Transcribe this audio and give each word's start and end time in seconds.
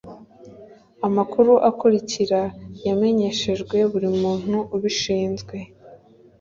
amakuru 1.07 1.53
akurikira 1.69 2.41
yamenyeshejwe 2.85 3.77
buri 3.91 4.09
muntu 4.21 4.57
ubishinzwe 4.75 5.57